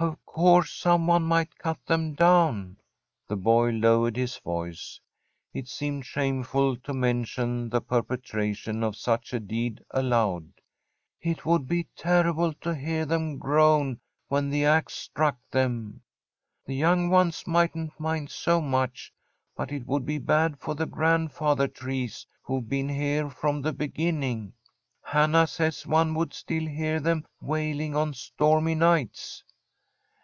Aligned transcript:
'Of 0.00 0.18
course 0.26 0.72
some 0.72 1.06
one 1.06 1.22
might 1.22 1.56
cut 1.56 1.86
them 1.86 2.14
down.' 2.14 2.78
The 3.28 3.36
boy 3.36 3.70
lowered 3.70 4.16
his 4.16 4.36
voice; 4.38 4.98
it 5.52 5.68
seemed 5.68 6.04
shameful 6.04 6.76
to 6.78 6.92
mention 6.92 7.68
the 7.70 7.80
perpetration 7.80 8.82
of 8.82 8.96
such 8.96 9.32
a 9.32 9.38
deed 9.38 9.84
aloud. 9.92 10.46
'It 11.20 11.46
would 11.46 11.68
be 11.68 11.84
terrible 11.94 12.52
to 12.54 12.74
hear 12.74 13.06
them 13.06 13.38
groan 13.38 14.00
when 14.26 14.50
the 14.50 14.64
axe 14.64 14.94
struck 14.94 15.38
them. 15.52 16.02
The 16.66 16.74
young 16.74 17.08
ones 17.08 17.46
mightn't 17.46 17.98
mind 18.00 18.30
so 18.30 18.60
much; 18.60 19.12
but 19.56 19.70
it 19.70 19.86
would 19.86 20.04
be 20.04 20.18
bad 20.18 20.58
for 20.58 20.74
the 20.74 20.86
grandfather 20.86 21.68
trees 21.68 22.26
who've 22.42 22.68
been 22.68 22.88
here 22.88 23.30
from 23.30 23.62
the 23.62 23.72
beginning. 23.72 24.54
Hannah 25.04 25.46
says 25.46 25.86
one 25.86 26.14
would 26.14 26.34
still 26.34 26.66
hear 26.66 26.98
them 26.98 27.28
wailing 27.40 27.94
on 27.94 28.12
stormy 28.12 28.74
nights.' 28.74 29.44